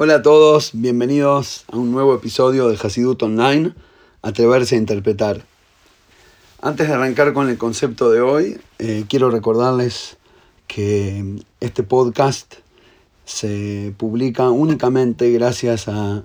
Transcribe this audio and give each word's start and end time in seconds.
Hola 0.00 0.14
a 0.14 0.22
todos, 0.22 0.70
bienvenidos 0.74 1.64
a 1.72 1.76
un 1.76 1.90
nuevo 1.90 2.14
episodio 2.14 2.68
de 2.68 2.78
Hasidut 2.80 3.20
Online, 3.20 3.72
Atreverse 4.22 4.76
a 4.76 4.78
Interpretar. 4.78 5.44
Antes 6.62 6.86
de 6.86 6.94
arrancar 6.94 7.32
con 7.32 7.48
el 7.48 7.58
concepto 7.58 8.08
de 8.12 8.20
hoy, 8.20 8.60
eh, 8.78 9.06
quiero 9.08 9.28
recordarles 9.28 10.16
que 10.68 11.42
este 11.58 11.82
podcast 11.82 12.54
se 13.24 13.92
publica 13.96 14.50
únicamente 14.50 15.32
gracias 15.32 15.88
a, 15.88 16.22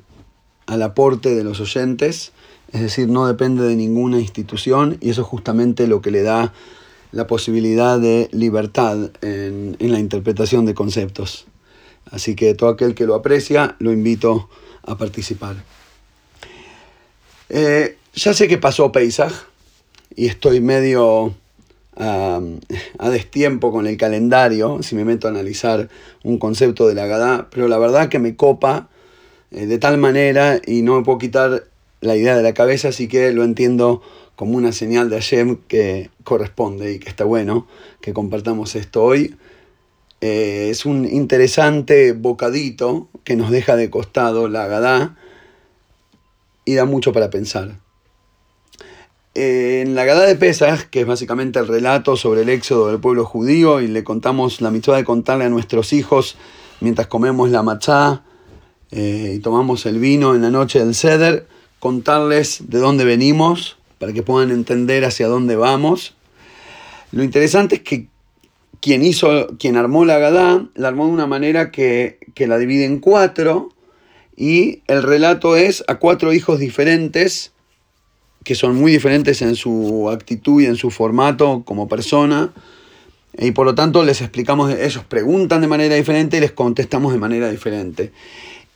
al 0.68 0.82
aporte 0.84 1.34
de 1.34 1.44
los 1.44 1.60
oyentes, 1.60 2.32
es 2.72 2.82
decir, 2.82 3.10
no 3.10 3.26
depende 3.26 3.64
de 3.64 3.76
ninguna 3.76 4.20
institución 4.20 5.00
y 5.02 5.10
eso 5.10 5.22
es 5.22 5.28
justamente 5.28 5.88
lo 5.88 6.00
que 6.00 6.12
le 6.12 6.22
da 6.22 6.54
la 7.12 7.26
posibilidad 7.26 8.00
de 8.00 8.30
libertad 8.34 9.10
en, 9.24 9.78
en 9.80 9.92
la 9.92 9.98
interpretación 9.98 10.68
de 10.68 10.76
conceptos. 10.76 11.48
Así 12.14 12.36
que 12.36 12.54
todo 12.54 12.70
aquel 12.70 12.94
que 12.94 13.08
lo 13.08 13.16
aprecia, 13.16 13.76
lo 13.80 13.92
invito 13.92 14.48
a 14.84 14.96
participar. 14.96 15.56
Eh, 17.50 17.98
ya 18.14 18.36
sé 18.36 18.48
que 18.48 18.60
pasó 18.60 18.92
Pesach 18.92 19.34
y 20.16 20.28
estoy 20.28 20.62
medio 20.62 21.34
a 21.96 23.10
destiempo 23.10 23.72
con 23.72 23.88
el 23.88 23.98
calendario, 23.98 24.82
si 24.82 24.96
me 24.96 25.06
meto 25.06 25.28
a 25.28 25.32
analizar 25.32 25.90
un 26.24 26.38
concepto 26.38 26.88
de 26.88 26.94
la 26.94 27.08
Gadá, 27.08 27.48
pero 27.52 27.68
la 27.68 27.78
verdad 27.80 28.10
que 28.10 28.18
me 28.20 28.36
copa 28.36 28.90
eh, 29.52 29.66
de 29.66 29.78
tal 29.80 29.98
manera 29.98 30.60
y 30.66 30.82
no 30.84 30.98
me 30.98 31.04
puedo 31.04 31.18
quitar 31.18 31.66
la 32.02 32.16
idea 32.16 32.36
de 32.36 32.44
la 32.44 32.54
cabeza, 32.54 32.90
así 32.90 33.08
que 33.08 33.32
lo 33.32 33.44
entiendo 33.44 34.04
como 34.36 34.58
una 34.58 34.72
señal 34.72 35.10
de 35.10 35.16
Hashem 35.18 35.58
que 35.68 36.10
corresponde 36.24 36.94
y 36.94 37.00
que 37.00 37.10
está 37.10 37.26
bueno 37.26 37.68
que 38.02 38.14
compartamos 38.14 38.76
esto 38.76 39.04
hoy. 39.04 39.36
Eh, 40.26 40.70
es 40.70 40.86
un 40.86 41.04
interesante 41.04 42.14
bocadito 42.14 43.10
que 43.26 43.36
nos 43.36 43.52
deja 43.52 43.76
de 43.76 43.90
costado 43.90 44.48
la 44.48 44.68
Gadá 44.68 45.18
y 46.64 46.76
da 46.76 46.86
mucho 46.86 47.12
para 47.12 47.30
pensar. 47.30 47.76
En 49.34 49.96
la 49.96 50.06
Gadá 50.06 50.26
de 50.26 50.38
Pesach, 50.38 50.86
que 50.90 51.02
es 51.02 51.06
básicamente 51.06 51.60
el 51.60 51.68
relato 51.68 52.16
sobre 52.16 52.44
el 52.44 52.48
éxodo 52.48 52.88
del 52.88 53.02
pueblo 53.02 53.26
judío, 53.26 53.82
y 53.82 53.90
le 53.90 54.06
contamos 54.06 54.62
la 54.62 54.72
mitad 54.72 54.96
de 54.96 55.04
contarle 55.04 55.44
a 55.44 55.50
nuestros 55.50 55.92
hijos 55.92 56.38
mientras 56.80 57.08
comemos 57.08 57.50
la 57.50 57.62
machá 57.62 58.24
eh, 58.92 59.34
y 59.36 59.40
tomamos 59.40 59.86
el 59.86 60.00
vino 60.00 60.36
en 60.36 60.42
la 60.42 60.52
noche 60.52 60.80
del 60.80 60.96
Seder, 60.96 61.48
contarles 61.80 62.70
de 62.70 62.80
dónde 62.80 63.04
venimos 63.04 63.76
para 64.00 64.14
que 64.14 64.24
puedan 64.24 64.52
entender 64.52 65.04
hacia 65.04 65.28
dónde 65.28 65.58
vamos. 65.58 66.14
Lo 67.12 67.26
interesante 67.26 67.76
es 67.76 67.82
que 67.82 68.13
quien 68.84 69.02
hizo, 69.06 69.48
quien 69.58 69.78
armó 69.78 70.04
la 70.04 70.20
Gadá, 70.20 70.68
la 70.76 70.90
armó 70.90 71.06
de 71.06 71.14
una 71.14 71.26
manera 71.26 71.72
que, 71.72 72.20
la 72.36 72.58
divide 72.58 72.84
en 72.84 73.00
cuatro 73.00 73.70
y 74.36 74.82
el 74.88 75.04
relato 75.04 75.56
es 75.56 75.86
a 75.88 76.00
cuatro 76.00 76.34
hijos 76.34 76.60
diferentes 76.60 77.54
que 78.44 78.56
son 78.56 78.76
muy 78.76 78.92
diferentes 78.92 79.42
en 79.42 79.56
su 79.56 80.10
actitud 80.10 80.62
y 80.62 80.66
en 80.66 80.76
su 80.76 80.92
formato 80.92 81.64
como 81.64 81.88
persona. 81.88 82.52
Y 83.38 83.52
por 83.52 83.66
lo 83.66 83.74
tanto 83.74 84.04
les 84.04 84.20
explicamos, 84.20 84.74
ellos 84.74 85.06
preguntan 85.06 85.62
de 85.62 85.68
manera 85.68 85.96
diferente 85.96 86.36
y 86.36 86.42
les 86.42 86.52
contestamos 86.52 87.14
de 87.14 87.20
manera 87.20 87.50
diferente. 87.50 88.12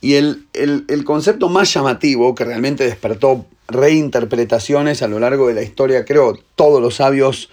Y 0.00 0.14
el, 0.14 0.46
el, 0.54 1.04
concepto 1.04 1.50
más 1.50 1.74
llamativo 1.74 2.34
que 2.34 2.46
realmente 2.46 2.84
despertó 2.84 3.44
reinterpretaciones 3.66 5.02
a 5.02 5.08
lo 5.08 5.20
largo 5.20 5.48
de 5.48 5.54
la 5.54 5.62
historia, 5.62 6.06
creo, 6.06 6.38
todos 6.54 6.80
los 6.80 6.94
sabios 6.94 7.50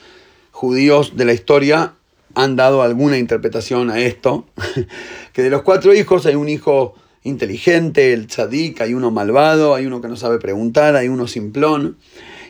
judíos 0.52 1.18
de 1.18 1.26
la 1.26 1.34
historia 1.34 1.96
han 2.36 2.56
dado 2.56 2.82
alguna 2.82 3.18
interpretación 3.18 3.90
a 3.90 4.00
esto, 4.00 4.46
que 5.34 5.42
de 5.42 5.50
los 5.50 5.64
cuatro 5.64 5.94
hijos 5.94 6.26
hay 6.26 6.36
un 6.36 6.50
hijo 6.50 6.94
inteligente, 7.24 8.14
el 8.14 8.28
tzadik, 8.28 8.82
hay 8.82 8.94
uno 8.94 9.10
malvado, 9.10 9.74
hay 9.74 9.86
uno 9.86 10.02
que 10.02 10.08
no 10.08 10.16
sabe 10.16 10.38
preguntar, 10.38 10.96
hay 10.96 11.08
uno 11.08 11.28
simplón. 11.28 11.98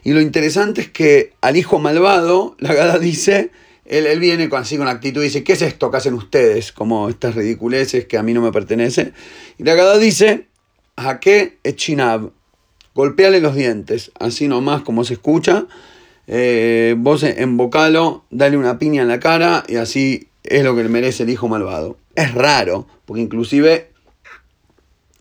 Y 0.03 0.11
lo 0.11 0.21
interesante 0.21 0.81
es 0.81 0.89
que 0.89 1.33
al 1.41 1.55
hijo 1.55 1.79
malvado, 1.79 2.55
la 2.59 2.73
gada 2.73 2.99
dice, 2.99 3.51
él, 3.85 4.05
él 4.05 4.19
viene 4.19 4.49
con, 4.49 4.61
así 4.61 4.77
con 4.77 4.87
actitud 4.87 5.21
y 5.21 5.25
dice, 5.25 5.43
¿qué 5.43 5.53
es 5.53 5.61
esto 5.61 5.89
que 5.89 5.97
hacen 5.97 6.13
ustedes? 6.13 6.71
Como 6.71 7.07
estas 7.09 7.35
ridiculeces 7.35 8.05
que 8.05 8.17
a 8.17 8.23
mí 8.23 8.33
no 8.33 8.41
me 8.41 8.51
pertenecen. 8.51 9.13
Y 9.57 9.63
la 9.63 9.75
gada 9.75 9.97
dice, 9.97 10.47
¿a 10.95 11.19
qué 11.19 11.57
echinab? 11.63 12.31
Golpeale 12.93 13.39
los 13.41 13.55
dientes, 13.55 14.11
así 14.19 14.47
nomás 14.47 14.81
como 14.81 15.03
se 15.03 15.13
escucha 15.13 15.67
eh, 16.27 16.95
vos 16.97 17.23
embocalo, 17.23 18.23
dale 18.29 18.57
una 18.57 18.79
piña 18.79 19.01
en 19.01 19.07
la 19.07 19.19
cara 19.19 19.63
y 19.67 19.75
así 19.75 20.27
es 20.43 20.63
lo 20.63 20.75
que 20.75 20.83
le 20.83 20.89
merece 20.89 21.23
el 21.23 21.29
hijo 21.29 21.47
malvado. 21.47 21.97
Es 22.15 22.33
raro, 22.33 22.87
porque 23.05 23.21
inclusive 23.21 23.91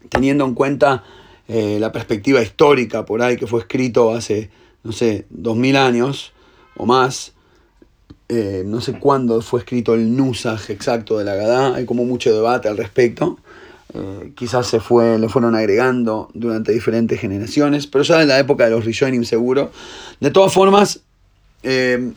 teniendo 0.09 0.45
en 0.45 0.55
cuenta 0.55 1.05
eh, 1.49 1.79
la 1.81 1.93
perspectiva 1.93 2.43
histórica 2.43 3.05
por 3.05 3.23
ahí 3.23 3.37
que 3.37 3.47
fue 3.47 3.61
escrito 3.61 4.15
hace, 4.15 4.51
no 4.83 4.93
sé, 4.93 5.27
dos 5.31 5.57
mil 5.57 5.77
años 5.77 6.33
o 6.77 6.87
más, 6.87 7.33
eh, 8.29 8.63
no 8.65 8.81
sé 8.81 8.99
cuándo 8.99 9.41
fue 9.43 9.61
escrito 9.61 9.95
el 9.95 10.17
Nusaj 10.17 10.71
exacto 10.71 11.19
de 11.19 11.25
la 11.25 11.35
Gadá, 11.35 11.75
hay 11.75 11.85
como 11.85 12.05
mucho 12.05 12.35
debate 12.35 12.69
al 12.69 12.77
respecto. 12.77 13.39
Eh, 13.95 14.33
quizás 14.35 14.67
se 14.67 14.81
fue, 14.81 15.19
lo 15.21 15.29
fueron 15.29 15.55
agregando 15.55 16.29
durante 16.35 16.73
diferentes 16.73 17.21
generaciones, 17.21 17.87
pero 17.87 18.03
ya 18.03 18.23
en 18.23 18.29
la 18.29 18.39
época 18.41 18.65
de 18.65 18.73
los 18.73 18.85
Rishonim 18.85 19.25
seguro. 19.25 19.71
De 20.19 20.33
todas 20.33 20.53
formas, 20.53 21.01
eh, 21.63 22.13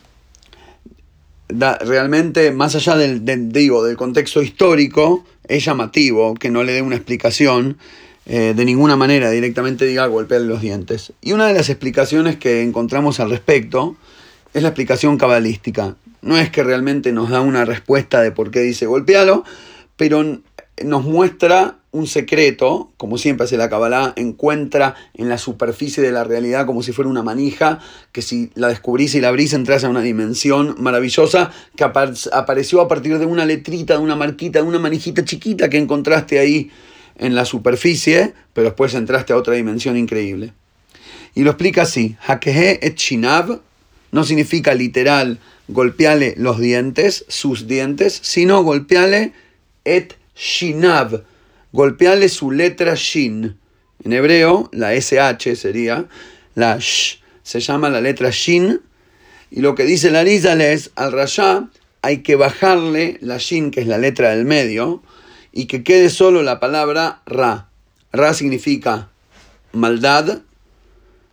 realmente, 1.49 2.51
más 2.51 2.75
allá 2.75 2.95
del, 2.95 3.51
digo, 3.51 3.83
del 3.83 3.95
contexto 3.95 4.41
histórico, 4.41 5.23
es 5.47 5.63
llamativo 5.65 6.33
que 6.33 6.49
no 6.49 6.63
le 6.63 6.73
dé 6.73 6.81
una 6.81 6.95
explicación 6.95 7.77
eh, 8.25 8.53
de 8.55 8.65
ninguna 8.65 8.95
manera, 8.95 9.29
directamente 9.29 9.85
diga 9.85 10.05
golpearle 10.07 10.47
los 10.47 10.61
dientes. 10.61 11.13
Y 11.21 11.33
una 11.33 11.47
de 11.47 11.53
las 11.53 11.69
explicaciones 11.69 12.37
que 12.37 12.63
encontramos 12.63 13.19
al 13.19 13.29
respecto 13.29 13.95
es 14.53 14.63
la 14.63 14.69
explicación 14.69 15.17
cabalística. 15.17 15.95
No 16.21 16.37
es 16.37 16.49
que 16.49 16.63
realmente 16.63 17.11
nos 17.13 17.29
da 17.29 17.39
una 17.39 17.63
respuesta 17.63 18.21
de 18.21 18.31
por 18.31 18.49
qué 18.51 18.61
dice 18.61 18.87
golpealo, 18.87 19.45
pero 19.95 20.41
nos 20.83 21.03
muestra 21.03 21.79
un 21.91 22.05
secreto, 22.05 22.91
como 22.97 23.17
siempre 23.17 23.45
hace 23.45 23.57
la 23.57 23.69
Kabbalah, 23.69 24.13
encuentra 24.15 24.95
en 25.15 25.29
la 25.29 25.37
superficie 25.37 26.03
de 26.03 26.11
la 26.11 26.23
realidad 26.23 26.65
como 26.65 26.83
si 26.83 26.91
fuera 26.91 27.09
una 27.09 27.23
manija, 27.23 27.79
que 28.11 28.21
si 28.21 28.51
la 28.53 28.67
descubrís 28.67 29.15
y 29.15 29.21
la 29.21 29.29
abrís 29.29 29.53
entras 29.53 29.83
a 29.83 29.89
una 29.89 30.01
dimensión 30.01 30.75
maravillosa 30.77 31.51
que 31.75 31.83
apareció 31.83 32.81
a 32.81 32.87
partir 32.87 33.17
de 33.17 33.25
una 33.25 33.45
letrita, 33.45 33.95
de 33.95 34.03
una 34.03 34.15
marquita, 34.15 34.59
de 34.59 34.67
una 34.67 34.79
manijita 34.79 35.25
chiquita 35.25 35.69
que 35.69 35.77
encontraste 35.77 36.37
ahí 36.37 36.69
en 37.17 37.33
la 37.33 37.45
superficie, 37.45 38.33
pero 38.53 38.65
después 38.65 38.93
entraste 38.93 39.33
a 39.33 39.37
otra 39.37 39.55
dimensión 39.55 39.97
increíble. 39.97 40.53
Y 41.33 41.43
lo 41.43 41.51
explica 41.51 41.83
así, 41.83 42.15
Hakehe 42.27 42.79
et 42.85 42.97
Shinav 42.97 43.61
no 44.11 44.23
significa 44.23 44.73
literal 44.73 45.39
golpeale 45.67 46.35
los 46.37 46.59
dientes, 46.59 47.25
sus 47.27 47.67
dientes, 47.67 48.19
sino 48.21 48.63
golpeale 48.63 49.33
et 49.83 50.15
Shinav. 50.37 51.23
Golpeale 51.71 52.29
su 52.29 52.51
letra 52.51 52.93
Shin. 52.95 53.57
En 54.03 54.13
hebreo, 54.13 54.69
la 54.71 54.93
SH 54.93 55.55
sería 55.55 56.05
la 56.55 56.77
Sh. 56.79 57.19
Se 57.43 57.59
llama 57.59 57.89
la 57.89 58.01
letra 58.01 58.29
Shin. 58.29 58.79
Y 59.49 59.61
lo 59.61 59.75
que 59.75 59.85
dice 59.85 60.11
la 60.11 60.23
Rizal 60.23 60.61
es, 60.61 60.91
al 60.95 61.11
Rasha 61.11 61.69
hay 62.01 62.19
que 62.19 62.35
bajarle 62.35 63.17
la 63.21 63.37
Shin, 63.37 63.71
que 63.71 63.81
es 63.81 63.87
la 63.87 63.97
letra 63.97 64.29
del 64.29 64.45
medio, 64.45 65.01
y 65.51 65.65
que 65.65 65.83
quede 65.83 66.09
solo 66.09 66.43
la 66.43 66.59
palabra 66.59 67.21
Ra. 67.25 67.69
Ra 68.13 68.33
significa 68.33 69.09
maldad, 69.71 70.41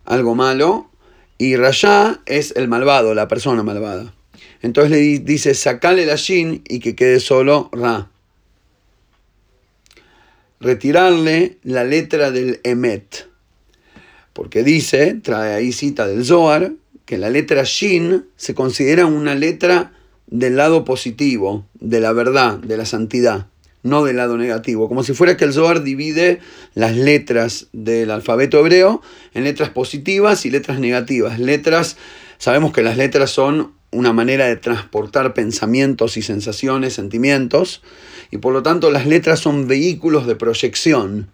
algo 0.05 0.35
malo, 0.35 0.89
y 1.37 1.55
Rasha 1.55 2.21
es 2.25 2.53
el 2.55 2.67
malvado, 2.67 3.13
la 3.13 3.27
persona 3.27 3.63
malvada. 3.63 4.13
Entonces 4.61 4.91
le 4.91 5.19
dice, 5.19 5.53
sacale 5.53 6.05
la 6.05 6.15
Shin 6.15 6.63
y 6.67 6.79
que 6.79 6.95
quede 6.95 7.19
solo 7.19 7.69
Ra 7.71 8.09
retirarle 10.59 11.57
la 11.63 11.83
letra 11.83 12.31
del 12.31 12.59
Emet. 12.63 13.27
Porque 14.33 14.63
dice, 14.63 15.13
trae 15.21 15.53
ahí 15.53 15.71
cita 15.71 16.07
del 16.07 16.25
Zohar, 16.25 16.73
que 17.05 17.17
la 17.17 17.29
letra 17.29 17.63
Shin 17.63 18.25
se 18.35 18.55
considera 18.55 19.05
una 19.05 19.35
letra 19.35 19.93
del 20.27 20.55
lado 20.57 20.83
positivo, 20.83 21.65
de 21.79 21.99
la 21.99 22.11
verdad, 22.11 22.57
de 22.57 22.77
la 22.77 22.85
santidad, 22.85 23.47
no 23.83 24.03
del 24.03 24.17
lado 24.17 24.37
negativo. 24.37 24.87
Como 24.87 25.03
si 25.03 25.13
fuera 25.13 25.37
que 25.37 25.45
el 25.45 25.53
Zohar 25.53 25.83
divide 25.83 26.39
las 26.73 26.95
letras 26.95 27.67
del 27.71 28.11
alfabeto 28.11 28.59
hebreo 28.59 29.01
en 29.33 29.43
letras 29.43 29.69
positivas 29.69 30.45
y 30.45 30.49
letras 30.49 30.79
negativas. 30.79 31.39
Letras, 31.39 31.95
sabemos 32.39 32.73
que 32.73 32.81
las 32.81 32.97
letras 32.97 33.29
son 33.29 33.73
una 33.91 34.11
manera 34.11 34.45
de 34.47 34.57
transportar 34.57 35.33
pensamientos 35.33 36.17
y 36.17 36.21
sensaciones, 36.21 36.93
sentimientos, 36.93 37.81
y 38.31 38.37
por 38.37 38.53
lo 38.53 38.63
tanto 38.63 38.91
las 38.91 39.05
letras 39.05 39.39
son 39.39 39.67
vehículos 39.67 40.27
de 40.27 40.35
proyección. 40.35 41.29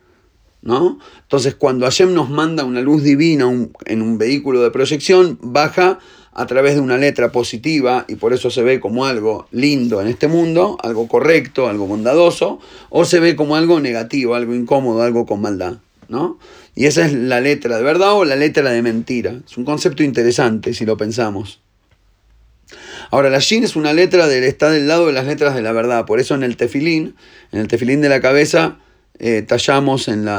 ¿no? 0.61 0.99
Entonces 1.23 1.55
cuando 1.55 1.85
Hashem 1.85 2.13
nos 2.13 2.29
manda 2.29 2.63
una 2.63 2.81
luz 2.81 3.03
divina 3.03 3.51
en 3.85 4.01
un 4.01 4.17
vehículo 4.17 4.61
de 4.61 4.71
proyección, 4.71 5.39
baja 5.41 5.99
a 6.33 6.45
través 6.45 6.75
de 6.75 6.81
una 6.81 6.97
letra 6.97 7.31
positiva 7.31 8.05
y 8.07 8.15
por 8.15 8.33
eso 8.33 8.49
se 8.49 8.61
ve 8.61 8.79
como 8.79 9.05
algo 9.05 9.47
lindo 9.51 10.01
en 10.01 10.07
este 10.07 10.27
mundo, 10.27 10.77
algo 10.81 11.07
correcto, 11.07 11.67
algo 11.67 11.87
bondadoso, 11.87 12.59
o 12.89 13.05
se 13.05 13.19
ve 13.19 13.35
como 13.35 13.55
algo 13.55 13.79
negativo, 13.79 14.35
algo 14.35 14.55
incómodo, 14.55 15.01
algo 15.01 15.25
con 15.25 15.41
maldad, 15.41 15.77
¿no? 16.07 16.37
Y 16.73 16.85
esa 16.85 17.05
es 17.05 17.13
la 17.13 17.41
letra 17.41 17.77
de 17.77 17.83
verdad 17.83 18.13
o 18.13 18.23
la 18.23 18.37
letra 18.37 18.71
de 18.71 18.81
mentira. 18.81 19.41
Es 19.45 19.57
un 19.57 19.65
concepto 19.65 20.03
interesante 20.03 20.73
si 20.73 20.85
lo 20.85 20.95
pensamos. 20.95 21.59
Ahora, 23.11 23.29
la 23.29 23.39
shin 23.39 23.65
es 23.65 23.75
una 23.75 23.91
letra 23.91 24.27
del 24.29 24.45
está 24.45 24.69
del 24.69 24.87
lado 24.87 25.07
de 25.07 25.11
las 25.11 25.25
letras 25.25 25.53
de 25.53 25.61
la 25.61 25.73
verdad. 25.73 26.05
Por 26.05 26.21
eso 26.21 26.33
en 26.33 26.43
el 26.43 26.55
tefilín, 26.55 27.15
en 27.51 27.59
el 27.59 27.67
tefilín 27.67 27.99
de 27.99 28.07
la 28.07 28.21
cabeza, 28.21 28.79
eh, 29.19 29.41
tallamos 29.41 30.07
en, 30.07 30.29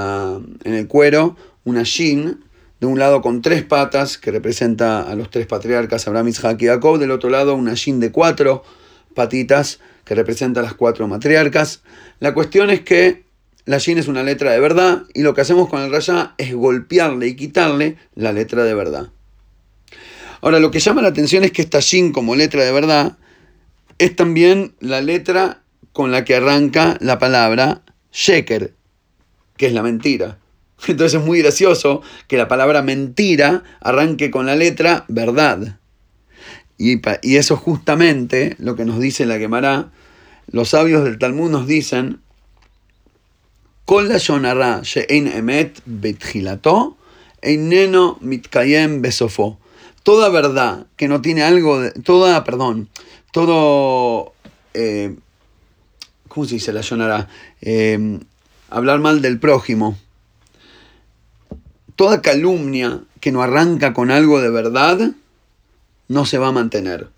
el 0.64 0.88
cuero 0.88 1.36
una 1.64 1.82
shin, 1.82 2.42
de 2.80 2.86
un 2.86 2.98
lado 2.98 3.20
con 3.20 3.42
tres 3.42 3.62
patas, 3.62 4.16
que 4.16 4.30
representa 4.30 5.02
a 5.02 5.14
los 5.14 5.28
tres 5.28 5.46
patriarcas, 5.46 6.08
Abraham, 6.08 6.28
Isaac 6.28 6.62
y 6.62 6.66
Jacob, 6.66 6.98
del 6.98 7.10
otro 7.10 7.28
lado 7.28 7.54
una 7.54 7.74
shin 7.74 8.00
de 8.00 8.10
cuatro 8.10 8.64
patitas, 9.14 9.78
que 10.06 10.14
representa 10.14 10.60
a 10.60 10.62
las 10.62 10.72
cuatro 10.72 11.06
matriarcas. 11.06 11.82
La 12.20 12.32
cuestión 12.32 12.70
es 12.70 12.80
que 12.80 13.24
la 13.66 13.76
shin 13.76 13.98
es 13.98 14.08
una 14.08 14.22
letra 14.22 14.50
de 14.50 14.60
verdad 14.60 15.02
y 15.12 15.20
lo 15.20 15.34
que 15.34 15.42
hacemos 15.42 15.68
con 15.68 15.82
el 15.82 15.92
raya 15.92 16.34
es 16.38 16.54
golpearle 16.54 17.28
y 17.28 17.36
quitarle 17.36 17.98
la 18.14 18.32
letra 18.32 18.64
de 18.64 18.74
verdad. 18.74 19.10
Ahora, 20.42 20.58
lo 20.58 20.70
que 20.72 20.80
llama 20.80 21.02
la 21.02 21.08
atención 21.08 21.44
es 21.44 21.52
que 21.52 21.62
esta 21.62 21.78
shin 21.78 22.12
como 22.12 22.34
letra 22.34 22.64
de 22.64 22.72
verdad 22.72 23.16
es 23.98 24.16
también 24.16 24.74
la 24.80 25.00
letra 25.00 25.62
con 25.92 26.10
la 26.10 26.24
que 26.24 26.34
arranca 26.34 26.96
la 27.00 27.20
palabra 27.20 27.82
sheker, 28.12 28.74
que 29.56 29.66
es 29.66 29.72
la 29.72 29.84
mentira. 29.84 30.38
Entonces 30.88 31.20
es 31.20 31.26
muy 31.26 31.38
gracioso 31.40 32.02
que 32.26 32.36
la 32.36 32.48
palabra 32.48 32.82
mentira 32.82 33.62
arranque 33.80 34.32
con 34.32 34.46
la 34.46 34.56
letra 34.56 35.04
verdad. 35.06 35.78
Y, 36.76 37.00
eso 37.36 37.56
justamente 37.56 38.56
lo 38.58 38.74
que 38.74 38.84
nos 38.84 38.98
dice 38.98 39.26
la 39.26 39.38
Gemara. 39.38 39.92
Los 40.50 40.70
sabios 40.70 41.04
del 41.04 41.18
Talmud 41.18 41.52
nos 41.52 41.68
dicen, 41.68 42.20
emet 43.86 45.82
eineno 47.42 48.18
mitkayem 48.20 49.02
besofo. 49.02 49.61
Toda 50.02 50.28
verdad 50.30 50.86
que 50.96 51.08
no 51.08 51.20
tiene 51.20 51.42
algo 51.42 51.80
de, 51.80 51.90
toda, 51.92 52.44
perdón, 52.44 52.88
todo, 53.30 54.32
eh, 54.74 55.14
¿cómo 56.28 56.46
se 56.46 56.54
dice 56.54 56.72
la 56.72 56.80
Yonara? 56.80 57.28
Eh, 57.60 58.18
hablar 58.70 59.00
mal 59.00 59.22
del 59.22 59.38
prójimo 59.38 59.96
toda 61.96 62.22
calumnia 62.22 63.00
que 63.20 63.32
no 63.32 63.42
arranca 63.42 63.92
con 63.92 64.10
algo 64.10 64.40
de 64.40 64.50
verdad 64.50 65.12
no 66.08 66.26
se 66.26 66.38
va 66.38 66.48
a 66.48 66.52
mantener. 66.52 67.08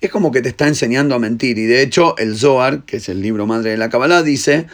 Es 0.00 0.10
como 0.10 0.30
que 0.30 0.42
te 0.42 0.50
está 0.50 0.68
enseñando 0.68 1.14
a 1.14 1.18
mentir. 1.18 1.56
Y 1.56 1.64
de 1.64 1.80
hecho, 1.80 2.14
el 2.18 2.36
Zohar, 2.36 2.82
que 2.82 2.98
es 2.98 3.08
el 3.08 3.22
libro 3.22 3.46
madre 3.46 3.70
de 3.70 3.78
la 3.78 3.88
Kabbalah, 3.88 4.22
dice 4.22 4.66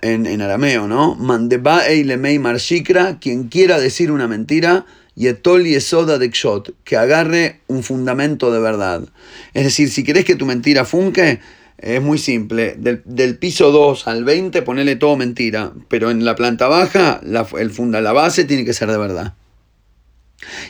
en, 0.00 0.42
arameo, 0.42 0.88
¿no? 0.88 1.14
Mandeba 1.14 1.86
eilemei 1.86 2.40
marshikra, 2.40 3.20
quien 3.20 3.44
quiera 3.44 3.78
decir 3.78 4.10
una 4.10 4.26
mentira, 4.26 4.86
yetol 5.14 5.64
yesoda 5.64 6.18
de 6.18 6.30
que 6.84 6.96
agarre 6.96 7.60
un 7.66 7.82
fundamento 7.82 8.52
de 8.52 8.60
verdad. 8.60 9.02
Es 9.54 9.64
decir, 9.64 9.90
si 9.90 10.04
querés 10.04 10.24
que 10.24 10.36
tu 10.36 10.46
mentira 10.46 10.84
funque, 10.84 11.40
es 11.78 12.00
muy 12.00 12.18
simple. 12.18 12.76
Del, 12.78 13.38
piso 13.38 13.72
2 13.72 14.06
al 14.06 14.24
20, 14.24 14.62
ponele 14.62 14.96
todo 14.96 15.16
mentira. 15.16 15.72
Pero 15.88 16.10
en 16.10 16.24
la 16.24 16.36
planta 16.36 16.68
baja, 16.68 17.20
el 17.58 17.70
funda, 17.70 18.00
la 18.00 18.12
base 18.12 18.44
tiene 18.44 18.64
que 18.64 18.72
ser 18.72 18.90
de 18.90 18.98
verdad. 18.98 19.34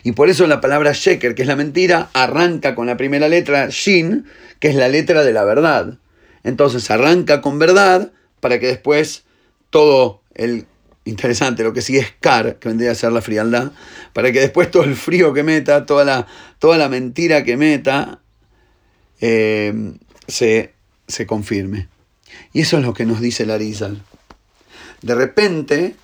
Y 0.03 0.13
por 0.13 0.29
eso 0.29 0.47
la 0.47 0.61
palabra 0.61 0.93
sheker, 0.93 1.35
que 1.35 1.43
es 1.43 1.49
la 1.49 1.57
mentira, 1.57 2.11
arranca 2.13 2.75
con 2.75 2.87
la 2.87 2.97
primera 2.97 3.29
letra 3.29 3.69
shin, 3.71 4.27
que 4.59 4.69
es 4.69 4.75
la 4.75 4.89
letra 4.89 5.23
de 5.25 5.33
la 5.33 5.45
verdad. 5.45 5.99
Entonces 6.45 6.91
arranca 6.91 7.41
con 7.41 7.59
verdad 7.59 8.11
para 8.41 8.59
que 8.59 8.67
después 8.67 9.25
todo 9.71 10.23
el 10.35 10.67
interesante, 11.05 11.63
lo 11.63 11.73
que 11.73 11.83
sigue 11.83 11.99
es 11.99 12.13
kar, 12.21 12.59
que 12.59 12.69
vendría 12.69 12.93
a 12.93 12.95
ser 12.95 13.13
la 13.13 13.23
frialdad, 13.23 13.73
para 14.13 14.33
que 14.33 14.41
después 14.41 14.71
todo 14.71 14.85
el 14.85 14.97
frío 14.97 15.33
que 15.33 15.43
meta, 15.43 15.87
toda 15.87 16.05
la, 16.05 16.27
toda 16.59 16.79
la 16.79 16.89
mentira 16.89 17.45
que 17.45 17.57
meta, 17.57 18.21
eh, 19.21 19.95
se 20.29 20.73
se 21.13 21.27
confirme. 21.27 21.89
Y 22.53 22.63
eso 22.63 22.79
es 22.79 22.85
lo 22.85 22.95
que 22.95 23.07
nos 23.07 23.21
dice 23.21 23.47
Larizal. 23.47 24.03
De 25.03 25.15
repente, 25.15 25.95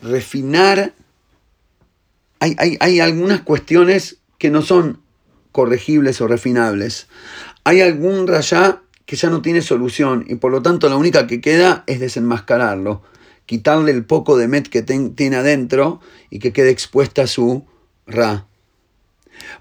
refinar, 0.00 0.92
hay, 2.40 2.76
hay, 2.80 3.00
algunas 3.00 3.42
cuestiones 3.42 4.18
que 4.38 4.50
no 4.50 4.62
son 4.62 5.00
corregibles 5.52 6.20
o 6.20 6.28
refinables. 6.28 7.08
Hay 7.64 7.80
algún 7.80 8.26
rayá 8.26 8.82
que 9.04 9.16
ya 9.16 9.30
no 9.30 9.42
tiene 9.42 9.62
solución 9.62 10.24
y 10.28 10.36
por 10.36 10.50
lo 10.50 10.62
tanto 10.62 10.88
la 10.88 10.96
única 10.96 11.26
que 11.26 11.40
queda 11.40 11.84
es 11.86 12.00
desenmascararlo, 12.00 13.02
quitarle 13.46 13.92
el 13.92 14.04
poco 14.04 14.36
de 14.36 14.48
met 14.48 14.68
que 14.68 14.82
tiene 14.82 15.36
adentro 15.36 16.00
y 16.30 16.38
que 16.38 16.52
quede 16.52 16.70
expuesta 16.70 17.26
su 17.26 17.64
ra. 18.06 18.46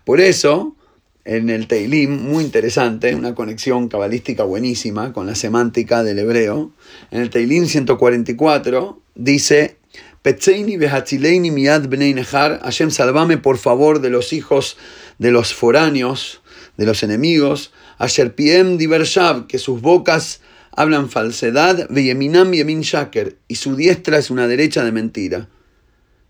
Por 0.03 0.19
eso, 0.19 0.75
en 1.23 1.49
el 1.49 1.67
Teilim, 1.67 2.11
muy 2.11 2.43
interesante, 2.43 3.15
una 3.15 3.35
conexión 3.35 3.87
cabalística 3.87 4.43
buenísima 4.43 5.13
con 5.13 5.25
la 5.25 5.35
semántica 5.35 6.03
del 6.03 6.19
hebreo. 6.19 6.71
En 7.11 7.21
el 7.21 7.29
Teilim 7.29 7.65
144 7.65 8.99
dice, 9.15 9.77
Petzeini 10.21 10.77
miad 10.77 11.87
bnei 11.87 12.13
nehar, 12.13 12.59
Hashem 12.63 12.89
salvame 12.89 13.37
por 13.37 13.57
favor 13.57 14.01
de 14.01 14.09
los 14.09 14.33
hijos 14.33 14.77
de 15.19 15.31
los 15.31 15.53
foráneos, 15.53 16.41
de 16.77 16.85
los 16.85 17.03
enemigos, 17.03 17.71
Asher 17.97 18.35
piem 18.35 18.77
divershav, 18.77 19.47
que 19.47 19.59
sus 19.59 19.81
bocas 19.81 20.41
hablan 20.75 21.09
falsedad, 21.09 21.87
veyeminam 21.89 22.51
yemin 22.51 22.81
shaker, 22.81 23.37
y 23.47 23.55
su 23.55 23.75
diestra 23.75 24.17
es 24.17 24.29
una 24.29 24.47
derecha 24.47 24.83
de 24.83 24.91
mentira. 24.91 25.47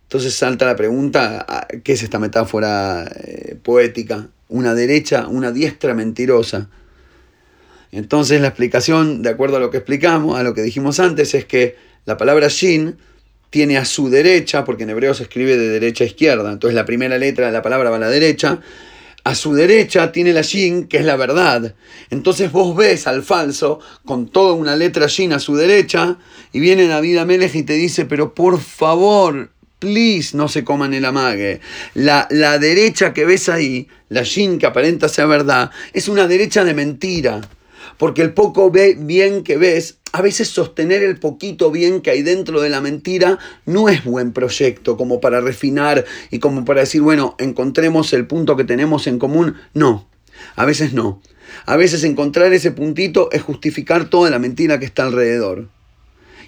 Entonces 0.03 0.35
salta 0.35 0.65
la 0.65 0.75
pregunta, 0.75 1.67
¿qué 1.83 1.93
es 1.93 2.03
esta 2.03 2.19
metáfora 2.19 3.05
eh, 3.05 3.57
poética? 3.61 4.29
una 4.49 4.75
derecha, 4.75 5.27
una 5.27 5.51
diestra 5.51 5.93
mentirosa. 5.93 6.69
Entonces 7.91 8.41
la 8.41 8.47
explicación, 8.47 9.21
de 9.21 9.29
acuerdo 9.29 9.57
a 9.57 9.59
lo 9.59 9.71
que 9.71 9.77
explicamos, 9.77 10.37
a 10.37 10.43
lo 10.43 10.53
que 10.53 10.61
dijimos 10.61 10.99
antes, 10.99 11.33
es 11.33 11.45
que 11.45 11.75
la 12.05 12.17
palabra 12.17 12.47
shin 12.49 12.97
tiene 13.49 13.77
a 13.77 13.85
su 13.85 14.09
derecha, 14.09 14.65
porque 14.65 14.83
en 14.83 14.89
hebreo 14.89 15.13
se 15.13 15.23
escribe 15.23 15.57
de 15.57 15.69
derecha 15.69 16.03
a 16.03 16.07
izquierda, 16.07 16.51
entonces 16.51 16.75
la 16.75 16.85
primera 16.85 17.17
letra 17.17 17.47
de 17.47 17.53
la 17.53 17.61
palabra 17.61 17.89
va 17.89 17.95
a 17.95 17.99
la 17.99 18.09
derecha, 18.09 18.59
a 19.25 19.33
su 19.33 19.55
derecha 19.55 20.11
tiene 20.11 20.31
la 20.33 20.43
shin, 20.43 20.87
que 20.87 20.97
es 20.97 21.03
la 21.03 21.15
verdad. 21.15 21.73
Entonces 22.11 22.51
vos 22.51 22.75
ves 22.77 23.07
al 23.07 23.23
falso 23.23 23.79
con 24.05 24.27
toda 24.27 24.53
una 24.53 24.75
letra 24.75 25.07
shin 25.07 25.33
a 25.33 25.39
su 25.39 25.55
derecha, 25.55 26.17
y 26.53 26.59
viene 26.59 26.87
David 26.87 27.17
Amelech 27.17 27.55
y 27.55 27.63
te 27.63 27.73
dice, 27.73 28.05
pero 28.05 28.35
por 28.35 28.61
favor, 28.61 29.51
please, 29.79 30.37
no 30.37 30.47
se 30.47 30.63
coman 30.63 30.93
el 30.93 31.05
amague. 31.05 31.59
La, 31.95 32.27
la 32.29 32.59
derecha 32.59 33.13
que 33.13 33.25
ves 33.25 33.49
ahí, 33.49 33.87
la 34.09 34.21
shin 34.21 34.59
que 34.59 34.67
aparenta 34.67 35.09
ser 35.09 35.27
verdad, 35.27 35.71
es 35.91 36.07
una 36.07 36.27
derecha 36.27 36.63
de 36.63 36.75
mentira. 36.75 37.41
Porque 37.97 38.21
el 38.21 38.33
poco 38.33 38.71
bien 38.71 39.43
que 39.43 39.57
ves, 39.57 39.97
a 40.11 40.21
veces 40.21 40.49
sostener 40.49 41.03
el 41.03 41.19
poquito 41.19 41.71
bien 41.71 42.01
que 42.01 42.11
hay 42.11 42.21
dentro 42.21 42.61
de 42.61 42.69
la 42.69 42.81
mentira 42.81 43.37
no 43.65 43.89
es 43.89 44.03
buen 44.03 44.31
proyecto 44.31 44.97
como 44.97 45.19
para 45.19 45.41
refinar 45.41 46.05
y 46.31 46.39
como 46.39 46.65
para 46.65 46.81
decir, 46.81 47.01
bueno, 47.01 47.35
encontremos 47.37 48.13
el 48.13 48.27
punto 48.27 48.55
que 48.55 48.63
tenemos 48.63 49.07
en 49.07 49.19
común. 49.19 49.55
No, 49.73 50.07
a 50.55 50.65
veces 50.65 50.93
no. 50.93 51.21
A 51.65 51.77
veces 51.77 52.03
encontrar 52.03 52.53
ese 52.53 52.71
puntito 52.71 53.29
es 53.31 53.41
justificar 53.41 54.09
toda 54.09 54.29
la 54.29 54.39
mentira 54.39 54.79
que 54.79 54.85
está 54.85 55.03
alrededor. 55.03 55.69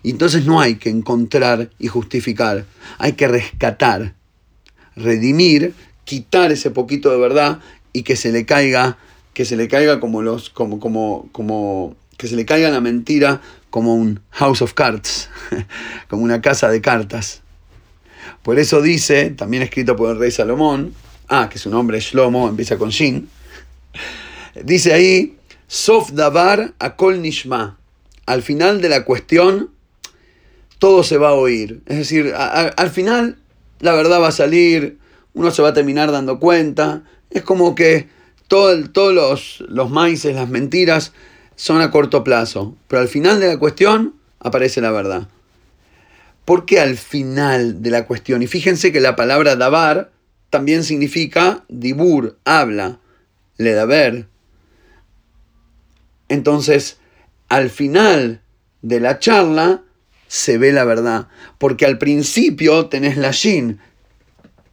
Y 0.04 0.12
entonces 0.12 0.46
no 0.46 0.62
hay 0.62 0.76
que 0.76 0.90
encontrar 0.90 1.70
y 1.80 1.88
justificar, 1.88 2.66
hay 2.98 3.14
que 3.14 3.28
rescatar, 3.28 4.14
redimir, 4.96 5.74
quitar 6.06 6.52
ese 6.52 6.72
poquito 6.72 7.12
de 7.12 7.18
verdad 7.18 7.60
y 7.94 8.04
que 8.04 8.16
se 8.16 8.32
le 8.32 8.46
caiga, 8.46 8.98
que 9.38 9.46
se 9.46 9.56
le 9.56 9.68
caiga 9.68 10.00
como 10.00 10.24
los, 10.24 10.50
como, 10.50 10.80
como, 10.80 11.30
como, 11.32 11.96
que 12.18 12.28
se 12.28 12.36
le 12.36 12.44
caiga 12.44 12.72
la 12.72 12.82
mentira 12.82 13.40
como 13.70 13.94
un 13.94 14.20
house 14.32 14.64
of 14.64 14.74
cards, 14.74 15.30
como 16.10 16.24
una 16.24 16.42
casa 16.42 16.70
de 16.70 16.82
cartas. 16.82 17.44
Por 18.42 18.58
eso 18.58 18.82
dice, 18.82 19.30
también 19.30 19.62
escrito 19.62 19.96
por 19.96 20.10
el 20.10 20.18
rey 20.18 20.32
Salomón, 20.32 20.96
ah, 21.28 21.50
que 21.52 21.60
su 21.60 21.70
nombre 21.70 22.00
es 22.00 22.06
Shlomo, 22.06 22.50
empieza 22.50 22.80
con 22.80 22.90
Shin, 22.90 23.30
dice 24.64 24.92
ahí, 24.92 25.38
Sof 25.68 26.14
Davar 26.14 26.74
Akol 26.80 27.22
Nishma. 27.22 27.78
Al 28.26 28.42
final 28.42 28.82
de 28.82 28.90
la 28.90 29.06
cuestión, 29.06 29.70
todo 30.80 31.04
se 31.04 31.20
va 31.20 31.30
a 31.30 31.34
oír. 31.34 31.84
Es 31.86 31.98
decir, 31.98 32.34
al 32.36 32.90
final 32.90 33.38
la 33.82 33.94
verdad 33.94 34.20
va 34.20 34.30
a 34.30 34.32
salir, 34.32 34.98
uno 35.36 35.52
se 35.52 35.62
va 35.62 35.70
a 35.70 35.74
terminar 35.76 36.12
dando 36.12 36.40
cuenta. 36.40 37.04
Es 37.30 37.44
como 37.44 37.76
que 37.76 38.17
todo 38.48 38.90
todos 38.90 39.14
los, 39.14 39.64
los 39.70 39.92
las 39.92 40.50
mentiras, 40.50 41.14
son 41.56 41.82
a 41.82 41.92
corto 41.92 42.24
plazo. 42.24 42.76
Pero 42.88 43.02
al 43.02 43.08
final 43.08 43.40
de 43.40 43.48
la 43.48 43.60
cuestión 43.60 44.16
aparece 44.40 44.82
la 44.82 44.92
verdad. 44.92 45.28
¿Por 46.46 46.66
qué 46.66 46.80
al 46.80 46.98
final 46.98 47.82
de 47.82 47.92
la 47.92 48.06
cuestión? 48.06 48.42
Y 48.42 48.48
fíjense 48.48 48.94
que 48.94 49.02
la 49.02 49.16
palabra 49.18 49.58
dabar 49.58 50.12
también 50.50 50.84
significa 50.84 51.66
dibur, 51.68 52.38
habla. 52.46 53.00
le 53.58 53.74
da 53.74 53.86
ver. 53.86 54.28
Entonces, 56.30 57.00
al 57.50 57.70
final 57.70 58.42
de 58.82 59.00
la 59.00 59.20
charla 59.20 59.82
se 60.28 60.58
ve 60.58 60.72
la 60.72 60.84
verdad. 60.84 61.28
Porque 61.58 61.86
al 61.86 61.98
principio 61.98 62.88
tenés 62.88 63.18
la 63.18 63.32
Shin, 63.32 63.80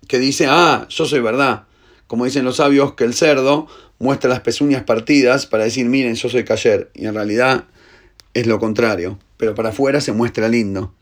que 0.06 0.18
dice, 0.18 0.46
ah, 0.48 0.86
yo 0.88 1.06
soy 1.06 1.20
verdad. 1.20 1.64
Como 2.06 2.24
dicen 2.24 2.44
los 2.44 2.56
sabios, 2.56 2.94
que 2.94 3.04
el 3.04 3.14
cerdo 3.14 3.66
muestra 3.98 4.30
las 4.30 4.40
pezuñas 4.40 4.82
partidas 4.82 5.46
para 5.46 5.64
decir, 5.64 5.86
miren, 5.86 6.14
yo 6.14 6.28
soy 6.28 6.44
cayer. 6.44 6.90
Y 6.94 7.06
en 7.06 7.14
realidad 7.14 7.64
es 8.34 8.46
lo 8.46 8.58
contrario. 8.58 9.18
Pero 9.36 9.54
para 9.54 9.70
afuera 9.70 10.00
se 10.00 10.12
muestra 10.12 10.48
lindo. 10.48 10.94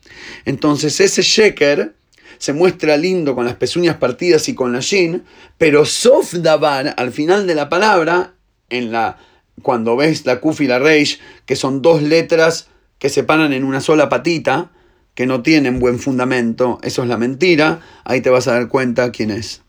Entonces 0.45 0.99
ese 0.99 1.21
sheker 1.21 1.93
se 2.37 2.53
muestra 2.53 2.97
lindo 2.97 3.35
con 3.35 3.45
las 3.45 3.55
pezuñas 3.55 3.97
partidas 3.97 4.49
y 4.49 4.55
con 4.55 4.73
la 4.73 4.79
shin, 4.79 5.23
pero 5.57 5.85
sof 5.85 6.33
davar, 6.33 6.93
al 6.97 7.11
final 7.11 7.47
de 7.47 7.55
la 7.55 7.69
palabra, 7.69 8.33
en 8.69 8.91
la, 8.91 9.17
cuando 9.61 9.95
ves 9.95 10.25
la 10.25 10.39
kuf 10.39 10.61
y 10.61 10.67
la 10.67 10.79
reish, 10.79 11.19
que 11.45 11.55
son 11.55 11.81
dos 11.81 12.01
letras 12.01 12.67
que 12.99 13.09
se 13.09 13.23
paran 13.23 13.53
en 13.53 13.63
una 13.63 13.81
sola 13.81 14.09
patita, 14.09 14.71
que 15.15 15.25
no 15.25 15.41
tienen 15.41 15.79
buen 15.79 15.99
fundamento, 15.99 16.79
eso 16.83 17.03
es 17.03 17.07
la 17.07 17.17
mentira, 17.17 17.81
ahí 18.03 18.21
te 18.21 18.29
vas 18.29 18.47
a 18.47 18.53
dar 18.53 18.67
cuenta 18.67 19.11
quién 19.11 19.31
es. 19.31 19.62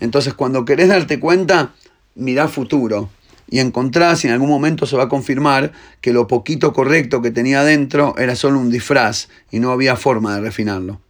Entonces, 0.00 0.34
cuando 0.34 0.64
querés 0.64 0.88
darte 0.88 1.20
cuenta, 1.20 1.74
mirá 2.14 2.48
futuro 2.48 3.10
y 3.48 3.58
encontrás 3.58 4.24
y 4.24 4.28
en 4.28 4.32
algún 4.32 4.48
momento 4.48 4.86
se 4.86 4.96
va 4.96 5.04
a 5.04 5.08
confirmar 5.08 5.72
que 6.00 6.12
lo 6.12 6.26
poquito 6.26 6.72
correcto 6.72 7.22
que 7.22 7.30
tenía 7.30 7.62
dentro 7.62 8.16
era 8.18 8.36
solo 8.36 8.58
un 8.58 8.70
disfraz 8.70 9.28
y 9.50 9.60
no 9.60 9.70
había 9.70 9.96
forma 9.96 10.34
de 10.34 10.40
refinarlo. 10.40 11.00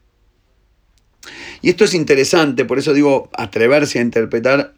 Y 1.63 1.71
esto 1.71 1.85
es 1.85 1.95
interesante, 1.95 2.65
por 2.65 2.79
eso 2.79 2.93
digo, 2.93 3.31
atreverse 3.33 3.99
a 3.99 4.03
interpretar, 4.03 4.75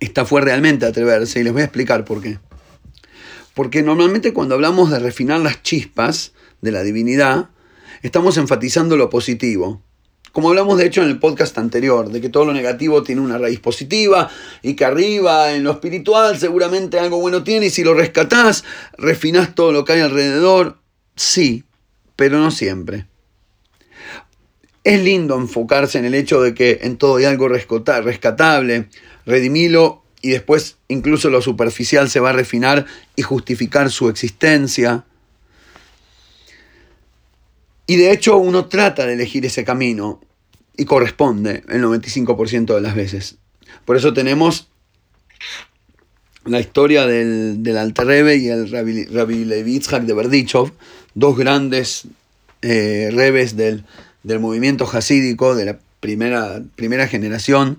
esta 0.00 0.24
fue 0.24 0.40
realmente 0.40 0.86
atreverse 0.86 1.40
y 1.40 1.44
les 1.44 1.52
voy 1.52 1.62
a 1.62 1.66
explicar 1.66 2.04
por 2.04 2.22
qué. 2.22 2.38
Porque 3.52 3.82
normalmente 3.82 4.32
cuando 4.32 4.54
hablamos 4.54 4.90
de 4.90 4.98
refinar 4.98 5.40
las 5.40 5.62
chispas 5.62 6.32
de 6.62 6.72
la 6.72 6.82
divinidad, 6.82 7.50
estamos 8.02 8.36
enfatizando 8.38 8.96
lo 8.96 9.10
positivo. 9.10 9.82
Como 10.34 10.48
hablamos 10.48 10.78
de 10.78 10.86
hecho 10.86 11.00
en 11.00 11.10
el 11.10 11.20
podcast 11.20 11.56
anterior, 11.58 12.10
de 12.10 12.20
que 12.20 12.28
todo 12.28 12.44
lo 12.44 12.52
negativo 12.52 13.04
tiene 13.04 13.20
una 13.20 13.38
raíz 13.38 13.60
positiva 13.60 14.28
y 14.62 14.74
que 14.74 14.84
arriba 14.84 15.52
en 15.52 15.62
lo 15.62 15.70
espiritual 15.70 16.36
seguramente 16.36 16.98
algo 16.98 17.20
bueno 17.20 17.44
tiene 17.44 17.66
y 17.66 17.70
si 17.70 17.84
lo 17.84 17.94
rescatás, 17.94 18.64
refinás 18.98 19.54
todo 19.54 19.70
lo 19.70 19.84
que 19.84 19.92
hay 19.92 20.00
alrededor. 20.00 20.78
Sí, 21.14 21.62
pero 22.16 22.38
no 22.38 22.50
siempre. 22.50 23.06
Es 24.82 25.00
lindo 25.04 25.36
enfocarse 25.36 25.98
en 25.98 26.04
el 26.04 26.14
hecho 26.14 26.42
de 26.42 26.52
que 26.52 26.80
en 26.82 26.96
todo 26.96 27.14
hay 27.14 27.26
algo 27.26 27.46
rescatable, 27.48 28.88
redimilo 29.26 30.02
y 30.20 30.30
después 30.30 30.78
incluso 30.88 31.30
lo 31.30 31.42
superficial 31.42 32.10
se 32.10 32.18
va 32.18 32.30
a 32.30 32.32
refinar 32.32 32.86
y 33.14 33.22
justificar 33.22 33.88
su 33.88 34.08
existencia. 34.08 35.04
Y 37.86 37.96
de 37.96 38.12
hecho 38.12 38.36
uno 38.36 38.66
trata 38.66 39.06
de 39.06 39.14
elegir 39.14 39.44
ese 39.44 39.64
camino 39.64 40.20
y 40.76 40.84
corresponde 40.84 41.62
el 41.68 41.82
95% 41.82 42.74
de 42.74 42.80
las 42.80 42.94
veces. 42.94 43.36
Por 43.84 43.96
eso 43.96 44.12
tenemos 44.12 44.68
la 46.44 46.60
historia 46.60 47.06
del, 47.06 47.62
del 47.62 47.78
Alter 47.78 48.36
y 48.36 48.48
el 48.48 48.70
Rabbi, 48.70 49.04
Rabbi 49.06 49.44
de 49.44 50.14
Berdichov, 50.14 50.72
dos 51.14 51.36
grandes 51.36 52.06
eh, 52.62 53.10
rebes 53.12 53.56
del, 53.56 53.84
movimiento 54.40 54.88
hasídico 54.90 55.54
de 55.54 55.66
la 55.66 55.78
primera, 56.00 56.62
primera 56.76 57.06
generación 57.06 57.78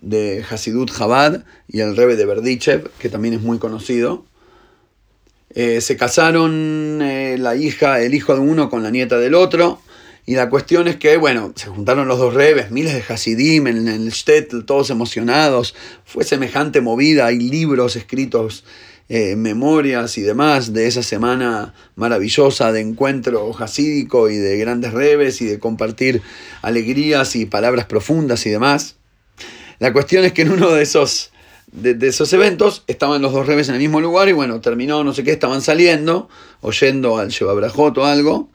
de 0.00 0.44
Hasidut 0.48 0.90
Chabad 0.90 1.44
y 1.68 1.80
el 1.80 1.96
Rebe 1.96 2.16
de 2.16 2.26
Berdichev, 2.26 2.90
que 2.98 3.08
también 3.08 3.34
es 3.34 3.42
muy 3.42 3.58
conocido. 3.58 4.24
Eh, 5.50 5.80
se 5.80 5.96
casaron 5.96 7.00
eh, 7.02 7.36
la 7.38 7.54
hija, 7.56 8.00
el 8.00 8.14
hijo 8.14 8.34
de 8.34 8.40
uno 8.40 8.68
con 8.68 8.82
la 8.82 8.90
nieta 8.90 9.18
del 9.18 9.34
otro. 9.34 9.80
Y 10.26 10.36
la 10.36 10.48
cuestión 10.48 10.88
es 10.88 10.96
que, 10.96 11.18
bueno, 11.18 11.52
se 11.54 11.66
juntaron 11.66 12.08
los 12.08 12.18
dos 12.18 12.32
rebes, 12.32 12.70
miles 12.70 12.94
de 12.94 13.12
Hasidim 13.12 13.66
en, 13.66 13.88
el 13.88 14.10
Shtetl, 14.10 14.62
todos 14.62 14.88
emocionados. 14.88 15.74
Fue 16.06 16.24
semejante 16.24 16.80
movida, 16.80 17.26
hay 17.26 17.38
libros 17.38 17.94
escritos, 17.94 18.64
eh, 19.10 19.36
memorias 19.36 20.16
y 20.16 20.22
demás 20.22 20.72
de 20.72 20.86
esa 20.86 21.02
semana 21.02 21.74
maravillosa 21.94 22.72
de 22.72 22.80
encuentro 22.80 23.54
hasídico 23.58 24.30
y 24.30 24.36
de 24.38 24.56
grandes 24.56 24.94
rebes 24.94 25.42
y 25.42 25.44
de 25.44 25.58
compartir 25.58 26.22
alegrías 26.62 27.36
y 27.36 27.44
palabras 27.44 27.84
profundas 27.84 28.46
y 28.46 28.50
demás. 28.50 28.96
La 29.78 29.92
cuestión 29.92 30.24
es 30.24 30.32
que 30.32 30.42
en 30.42 30.52
uno 30.52 30.70
de 30.70 30.82
esos 30.82 31.32
de, 31.74 32.06
esos 32.06 32.32
eventos, 32.32 32.84
estaban 32.86 33.20
los 33.20 33.32
dos 33.32 33.46
rebes 33.46 33.68
en 33.68 33.74
el 33.74 33.80
mismo 33.80 34.00
lugar 34.00 34.28
y 34.28 34.32
bueno, 34.32 34.60
terminó 34.60 35.02
no 35.02 35.12
sé 35.12 35.24
qué, 35.24 35.32
estaban 35.32 35.60
saliendo, 35.60 36.28
oyendo 36.60 37.18
al 37.18 37.28
Shebabrajot 37.28 37.98
o 37.98 38.04
algo, 38.04 38.48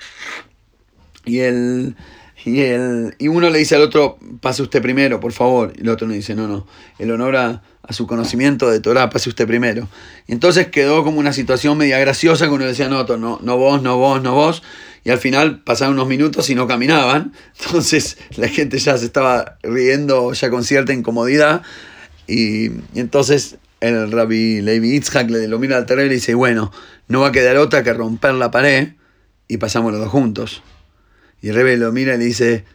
y 1.26 1.40
el, 1.40 1.96
y 2.46 2.62
el, 2.62 3.16
y 3.20 3.28
uno 3.28 3.50
le 3.50 3.60
dice 3.60 3.76
al 3.76 3.82
otro, 3.82 4.18
pase 4.40 4.62
usted 4.62 4.82
primero, 4.82 5.20
por 5.20 5.34
favor, 5.34 5.74
y 5.76 5.82
el 5.82 5.90
otro 5.90 6.08
le 6.08 6.16
dice, 6.16 6.34
no, 6.34 6.48
no, 6.48 6.66
el 6.98 7.12
honor 7.12 7.36
a, 7.36 7.62
su 7.90 8.06
conocimiento 8.06 8.70
de 8.70 8.80
Torah, 8.80 9.10
pase 9.10 9.30
usted 9.30 9.48
primero. 9.48 9.88
Y 10.28 10.34
entonces 10.34 10.68
quedó 10.68 11.04
como 11.04 11.20
una 11.20 11.34
situación 11.34 11.76
media 11.76 11.98
graciosa 11.98 12.46
que 12.46 12.52
uno 12.52 12.66
decía, 12.66 12.88
no, 12.88 13.04
no, 13.04 13.40
no 13.42 13.58
vos, 13.58 13.82
no 13.82 13.98
vos, 13.98 14.22
no 14.22 14.36
vos, 14.36 14.62
y 15.04 15.10
al 15.10 15.18
final 15.18 15.62
pasaron 15.62 15.96
unos 15.96 16.08
minutos 16.08 16.52
y 16.52 16.56
no 16.56 16.68
caminaban, 16.68 17.34
entonces 17.60 18.18
la 18.38 18.48
gente 18.48 18.78
ya 18.78 18.96
se 18.98 19.06
estaba 19.06 19.58
riendo 19.64 20.32
ya 20.34 20.52
con 20.52 20.64
cierta 20.64 20.94
incomodidad, 20.94 21.64
y, 22.30 22.72
entonces 22.96 23.58
el 23.80 24.12
rabbi 24.12 24.62
Levi 24.62 24.96
Itzhak 24.96 25.30
le 25.30 25.48
lo 25.48 25.58
mira 25.58 25.78
al 25.78 25.86
terreno 25.86 26.12
y 26.12 26.16
dice, 26.16 26.36
bueno, 26.36 26.72
no 27.08 27.22
va 27.22 27.30
a 27.30 27.32
quedar 27.32 27.58
otra 27.58 27.84
que 27.84 27.94
romper 27.94 28.34
la 28.34 28.52
pared 28.52 28.90
y 29.48 29.58
pasamos 29.58 29.92
los 29.92 30.02
dos 30.02 30.10
juntos. 30.10 30.62
Y 31.42 31.50
el 31.50 31.56
rebe 31.56 31.78
lo 31.78 31.92
mira 31.92 32.16
y 32.16 32.18
dice, 32.20 32.66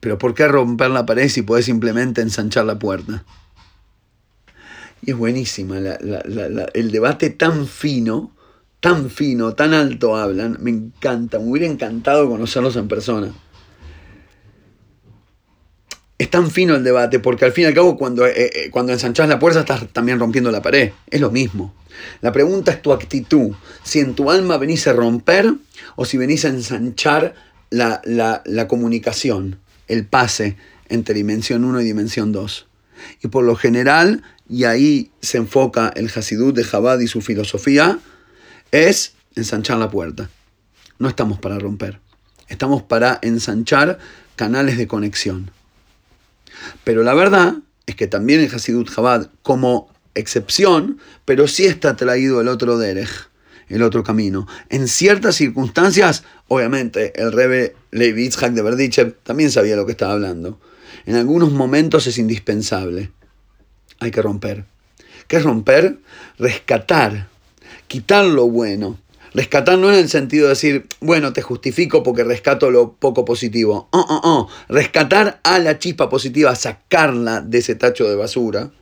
pero 0.00 0.18
¿por 0.18 0.34
qué 0.34 0.46
romper 0.46 0.90
la 0.90 1.06
pared 1.06 1.28
si 1.28 1.42
puedes 1.42 1.64
simplemente 1.64 2.20
ensanchar 2.20 2.66
la 2.66 2.78
puerta? 2.78 3.24
Y 5.00 5.12
es 5.12 5.16
buenísima, 5.16 5.78
el 5.78 6.90
debate 6.90 7.30
tan 7.30 7.66
fino, 7.66 8.32
tan 8.80 9.10
fino, 9.10 9.54
tan 9.54 9.72
alto 9.72 10.16
hablan, 10.16 10.58
me 10.60 10.70
encanta, 10.70 11.38
me 11.38 11.50
hubiera 11.50 11.66
encantado 11.66 12.28
conocerlos 12.28 12.76
en 12.76 12.88
persona 12.88 13.32
es 16.18 16.30
tan 16.30 16.50
fino 16.50 16.74
el 16.74 16.82
debate, 16.82 17.20
porque 17.20 17.44
al 17.44 17.52
fin 17.52 17.64
y 17.64 17.66
al 17.68 17.74
cabo 17.74 17.96
cuando, 17.96 18.26
eh, 18.26 18.32
eh, 18.36 18.70
cuando 18.70 18.92
ensanchas 18.92 19.28
la 19.28 19.38
puerta 19.38 19.60
estás 19.60 19.88
también 19.92 20.18
rompiendo 20.18 20.50
la 20.50 20.60
pared. 20.60 20.90
Es 21.08 21.20
lo 21.20 21.30
mismo. 21.30 21.74
La 22.20 22.32
pregunta 22.32 22.72
es 22.72 22.82
tu 22.82 22.92
actitud. 22.92 23.52
Si 23.84 24.00
en 24.00 24.14
tu 24.14 24.30
alma 24.30 24.58
venís 24.58 24.86
a 24.88 24.92
romper 24.92 25.54
o 25.94 26.04
si 26.04 26.16
venís 26.16 26.44
a 26.44 26.48
ensanchar 26.48 27.34
la, 27.70 28.66
comunicación, 28.68 29.60
el 29.86 30.06
pase 30.06 30.56
entre 30.88 31.14
dimensión 31.14 31.64
1 31.64 31.82
y 31.82 31.84
dimensión 31.84 32.32
2. 32.32 32.66
Y 33.22 33.28
por 33.28 33.44
lo 33.44 33.54
general, 33.54 34.22
y 34.48 34.64
ahí 34.64 35.12
se 35.20 35.38
enfoca 35.38 35.92
el 35.94 36.10
Hasidut 36.12 36.54
de 36.54 36.64
Jabad 36.64 36.98
y 36.98 37.06
su 37.06 37.20
filosofía, 37.20 37.98
es 38.72 39.14
ensanchar 39.36 39.78
la 39.78 39.90
puerta. 39.90 40.30
No 40.98 41.08
estamos 41.08 41.38
para 41.38 41.58
romper. 41.60 42.00
Estamos 42.48 42.82
para 42.82 43.20
ensanchar 43.22 43.98
canales 44.34 44.78
de 44.78 44.88
conexión. 44.88 45.52
Pero 46.84 47.02
la 47.02 47.14
verdad 47.14 47.56
es 47.86 47.96
que 47.96 48.06
también 48.06 48.40
en 48.40 48.54
Hasidut 48.54 48.92
Chabad, 48.92 49.30
como 49.42 49.88
excepción, 50.14 50.98
pero 51.24 51.48
sí 51.48 51.66
está 51.66 51.96
traído 51.96 52.40
el 52.40 52.48
otro 52.48 52.78
derech, 52.78 53.30
el 53.68 53.82
otro 53.82 54.02
camino. 54.02 54.46
En 54.68 54.88
ciertas 54.88 55.36
circunstancias, 55.36 56.24
obviamente, 56.48 57.20
el 57.20 57.32
Rebe 57.32 57.74
Levi 57.90 58.24
Yitzhak 58.24 58.52
de 58.52 58.62
Berdichev 58.62 59.14
también 59.22 59.50
sabía 59.50 59.76
lo 59.76 59.86
que 59.86 59.92
estaba 59.92 60.12
hablando. 60.12 60.60
En 61.06 61.16
algunos 61.16 61.52
momentos 61.52 62.06
es 62.06 62.18
indispensable. 62.18 63.10
Hay 64.00 64.10
que 64.10 64.22
romper. 64.22 64.64
¿Qué 65.26 65.36
es 65.36 65.42
romper? 65.42 65.98
Rescatar, 66.38 67.28
quitar 67.86 68.24
lo 68.24 68.48
bueno, 68.48 68.98
Rescatar 69.38 69.78
no 69.78 69.88
en 69.88 69.94
el 69.94 70.08
sentido 70.08 70.46
de 70.46 70.48
decir, 70.48 70.86
bueno, 70.98 71.32
te 71.32 71.42
justifico 71.42 72.02
porque 72.02 72.24
rescato 72.24 72.72
lo 72.72 72.94
poco 72.94 73.24
positivo. 73.24 73.86
Oh, 73.92 74.04
oh, 74.08 74.20
oh. 74.24 74.48
Rescatar 74.68 75.38
a 75.44 75.60
la 75.60 75.78
chispa 75.78 76.08
positiva, 76.08 76.56
sacarla 76.56 77.40
de 77.40 77.58
ese 77.58 77.76
tacho 77.76 78.08
de 78.08 78.16
basura, 78.16 78.72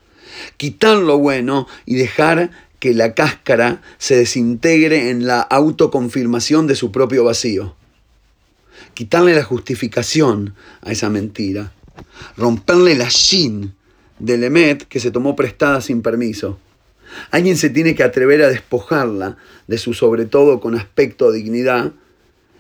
quitar 0.57 0.97
lo 0.97 1.19
bueno 1.19 1.67
y 1.85 1.97
dejar 1.97 2.53
que 2.79 2.95
la 2.95 3.13
cáscara 3.13 3.83
se 3.99 4.17
desintegre 4.17 5.11
en 5.11 5.27
la 5.27 5.43
autoconfirmación 5.43 6.67
de 6.67 6.75
su 6.75 6.91
propio 6.91 7.23
vacío. 7.23 7.77
Quitarle 8.95 9.35
la 9.35 9.45
justificación 9.45 10.55
a 10.81 10.93
esa 10.93 11.11
mentira. 11.11 11.75
Romperle 12.39 12.95
la 12.95 13.11
shin 13.11 13.75
del 14.19 14.43
emet 14.43 14.89
que 14.89 15.01
se 15.01 15.11
tomó 15.11 15.37
prestada 15.37 15.83
sin 15.83 16.01
permiso. 16.01 16.59
Alguien 17.31 17.57
se 17.57 17.71
tiene 17.71 17.95
que 17.95 18.03
atrever 18.03 18.43
a 18.43 18.49
despojarla 18.49 19.37
de 19.67 19.79
su 19.79 19.95
sobre 19.95 20.27
todo 20.27 20.61
con 20.61 20.75
aspecto 20.75 21.33
dignidad 21.33 21.93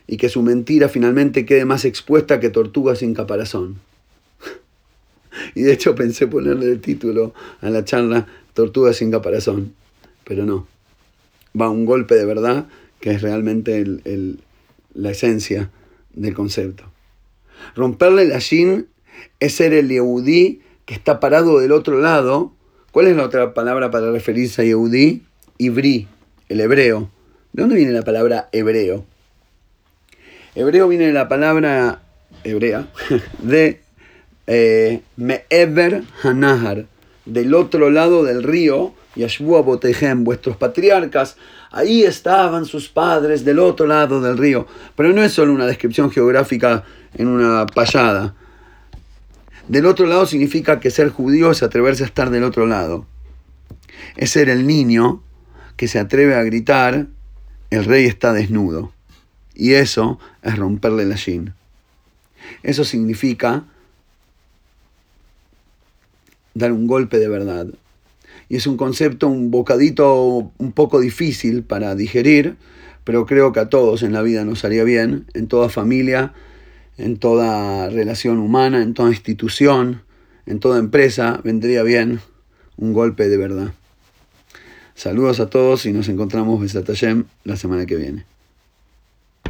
y 0.07 0.17
que 0.17 0.29
su 0.29 0.43
mentira 0.43 0.88
finalmente 0.88 1.47
quede 1.47 1.65
más 1.65 1.85
expuesta 1.85 2.41
que 2.41 2.50
tortuga 2.50 2.95
sin 2.97 3.15
caparazón. 3.15 3.79
Y 5.55 5.62
de 5.62 5.73
hecho 5.73 5.95
pensé 5.95 6.26
ponerle 6.26 6.67
el 6.67 6.81
título 6.81 7.35
a 7.61 7.71
la 7.71 7.85
charla 7.85 8.26
Tortuga 8.55 8.95
sin 8.95 9.11
caparazón, 9.11 9.75
pero 10.25 10.47
no. 10.47 10.67
Va 11.61 11.69
un 11.69 11.85
golpe 11.85 12.15
de 12.15 12.25
verdad 12.25 12.67
que 13.00 13.11
es 13.11 13.21
realmente 13.21 13.85
la 14.95 15.11
esencia 15.11 15.71
del 16.15 16.33
concepto. 16.33 16.85
Romperle 17.75 18.25
la 18.25 18.38
shin 18.38 18.87
es 19.41 19.55
ser 19.55 19.75
el 19.75 19.88
Yehudí 19.88 20.62
que 20.87 20.95
está 20.95 21.21
parado 21.21 21.59
del 21.59 21.73
otro 21.73 22.00
lado. 22.00 22.55
¿Cuál 22.97 23.09
es 23.09 23.17
la 23.19 23.25
otra 23.25 23.53
palabra 23.53 23.91
para 23.91 24.11
referirse 24.11 24.62
a 24.62 24.65
Yehudí? 24.65 25.23
Ibrí, 25.59 26.09
el 26.49 26.62
hebreo. 26.62 27.11
¿De 27.53 27.61
dónde 27.61 27.76
viene 27.76 27.93
la 27.93 28.00
palabra 28.00 28.49
hebreo? 28.53 29.05
Hebreo 30.55 30.88
viene 30.88 31.09
de 31.09 31.12
la 31.12 31.29
palabra 31.29 32.00
hebrea 32.43 32.88
de 33.43 33.83
eh, 34.47 35.03
Me'ever 35.19 36.05
Hanahar, 36.23 36.87
del 37.26 37.53
otro 37.53 37.91
lado 37.91 38.25
del 38.25 38.43
río, 38.43 38.95
Yashbua 39.15 39.61
Botejem, 39.61 40.25
vuestros 40.25 40.57
patriarcas, 40.57 41.37
ahí 41.73 42.03
estaban 42.03 42.65
sus 42.65 42.88
padres 42.88 43.45
del 43.45 43.59
otro 43.59 43.87
lado 43.87 44.23
del 44.23 44.38
río. 44.38 44.67
Pero 44.97 45.12
no 45.12 45.23
es 45.23 45.33
solo 45.33 45.53
una 45.53 45.67
descripción 45.67 46.11
geográfica 46.11 46.85
en 47.12 47.26
una 47.26 47.67
payada. 47.67 48.35
Del 49.68 49.87
otro 49.87 50.06
lado 50.06 50.26
significa 50.26 50.78
que 50.78 50.90
ser 50.90 51.11
judío 51.11 51.50
es 51.50 51.62
atreverse 51.62 52.04
a 52.04 52.06
estar 52.06 52.30
del 52.30 52.44
otro 52.44 52.66
lado. 52.66 53.06
Es 54.16 54.30
ser 54.30 54.49
el 54.49 54.66
niño 54.66 55.23
que 55.76 55.88
se 55.88 55.99
atreve 55.99 56.35
a 56.35 56.42
gritar, 56.44 57.08
el 57.70 57.85
rey 57.85 58.06
está 58.06 58.32
desnudo. 58.32 58.92
Y 59.54 59.73
eso 59.73 60.18
es 60.42 60.56
romperle 60.56 61.04
la 61.04 61.16
shin. 61.16 61.54
Eso 62.62 62.85
significa 62.85 63.64
dar 66.54 66.73
un 66.73 66.87
golpe 66.87 67.18
de 67.18 67.28
verdad. 67.28 67.66
Y 68.49 68.56
es 68.56 68.66
un 68.66 68.76
concepto, 68.76 69.26
un 69.26 69.50
bocadito 69.50 70.52
un 70.58 70.73
poco 70.73 71.00
difícil 71.00 71.64
para 71.64 71.94
digerir, 71.94 72.56
pero 73.04 73.26
creo 73.26 73.52
que 73.52 73.61
a 73.61 73.68
todos 73.68 74.02
en 74.02 74.12
la 74.12 74.23
vida 74.23 74.44
nos 74.44 74.64
haría 74.64 74.85
bien, 74.85 75.26
en 75.35 75.49
toda 75.49 75.68
familia, 75.68 76.32
en 76.99 77.19
toda 77.19 77.88
relación 77.88 78.38
humana, 78.38 78.83
en 78.83 78.95
toda 78.95 79.11
institución, 79.11 80.03
en 80.47 80.61
toda 80.61 80.79
empresa, 80.79 81.41
vendría 81.45 81.83
bien 81.83 82.21
un 82.76 82.93
golpe 82.93 83.29
de 83.29 83.37
verdad. 83.37 83.73
Saludos 84.95 85.41
a 85.41 85.50
todos 85.50 85.85
y 85.87 85.93
nos 85.93 86.09
encontramos 86.09 86.61
Besat 86.61 86.88
la 87.45 87.57
semana 87.57 87.85
que 87.85 87.97
viene. 87.97 88.36